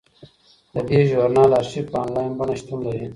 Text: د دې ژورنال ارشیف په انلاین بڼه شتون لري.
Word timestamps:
د 0.73 0.75
دې 0.87 0.99
ژورنال 1.09 1.51
ارشیف 1.59 1.85
په 1.91 1.97
انلاین 2.03 2.31
بڼه 2.37 2.55
شتون 2.59 2.79
لري. 2.87 3.07